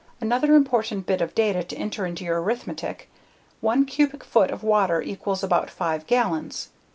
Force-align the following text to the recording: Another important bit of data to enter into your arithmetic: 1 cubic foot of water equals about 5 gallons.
Another 0.19 0.55
important 0.55 1.05
bit 1.05 1.21
of 1.21 1.35
data 1.35 1.63
to 1.63 1.75
enter 1.75 2.07
into 2.07 2.25
your 2.25 2.41
arithmetic: 2.41 3.07
1 3.59 3.85
cubic 3.85 4.23
foot 4.23 4.49
of 4.49 4.63
water 4.63 4.99
equals 4.99 5.43
about 5.43 5.69
5 5.69 6.07
gallons. 6.07 6.69